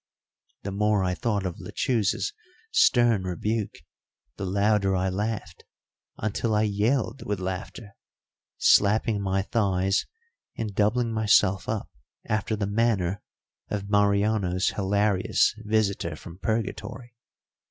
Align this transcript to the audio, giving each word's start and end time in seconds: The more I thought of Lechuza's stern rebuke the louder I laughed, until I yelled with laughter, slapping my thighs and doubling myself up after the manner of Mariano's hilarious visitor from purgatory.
The 0.63 0.71
more 0.71 1.03
I 1.03 1.13
thought 1.13 1.45
of 1.45 1.59
Lechuza's 1.59 2.33
stern 2.71 3.21
rebuke 3.21 3.83
the 4.37 4.47
louder 4.47 4.95
I 4.95 5.09
laughed, 5.09 5.63
until 6.17 6.55
I 6.55 6.63
yelled 6.63 7.21
with 7.23 7.39
laughter, 7.39 7.95
slapping 8.57 9.21
my 9.21 9.43
thighs 9.43 10.07
and 10.57 10.73
doubling 10.73 11.13
myself 11.13 11.69
up 11.69 11.91
after 12.25 12.55
the 12.55 12.65
manner 12.65 13.21
of 13.69 13.91
Mariano's 13.91 14.69
hilarious 14.69 15.53
visitor 15.63 16.15
from 16.15 16.39
purgatory. 16.39 17.13